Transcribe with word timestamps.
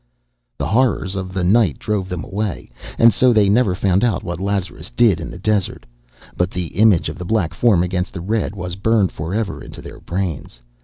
The 0.57 0.65
horrors 0.65 1.15
of 1.15 1.31
the 1.31 1.43
night 1.43 1.77
drove 1.77 2.09
them 2.09 2.23
away, 2.23 2.71
and 2.97 3.13
so 3.13 3.31
they 3.31 3.47
never 3.49 3.75
found 3.75 4.03
out 4.03 4.23
what 4.23 4.39
Lazarus 4.41 4.89
did 4.89 5.19
in 5.19 5.29
the 5.29 5.37
desert; 5.37 5.85
but 6.35 6.49
the 6.49 6.69
image 6.73 7.07
of 7.07 7.19
the 7.19 7.23
black 7.23 7.53
form 7.53 7.83
against 7.83 8.11
the 8.11 8.19
red 8.21 8.55
was 8.55 8.75
burned 8.75 9.11
forever 9.11 9.63
into 9.63 9.79
their 9.79 9.99
brains. 9.99 10.59